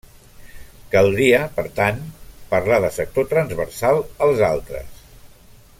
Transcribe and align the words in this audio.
Caldria, 0.93 1.41
per 1.57 1.65
tant, 1.81 2.01
parlar 2.55 2.79
de 2.87 2.91
sector 2.97 3.29
transversal 3.35 4.03
als 4.29 4.43
altres. 4.53 5.07